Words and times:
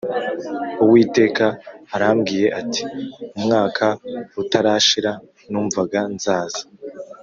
uwiteka 0.83 1.45
arambwiye 1.95 2.47
ati 2.59 2.81
umwaka 3.37 3.85
utarashira 4.41 5.11
numvaga 5.49 5.99
nzaza 6.15 6.61